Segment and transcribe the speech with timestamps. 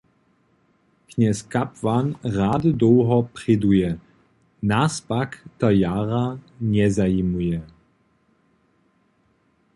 [1.09, 3.89] Knjez kapłan rady dołho prěduje,
[4.71, 6.25] nas pak to jara
[6.71, 7.61] njezajimuje.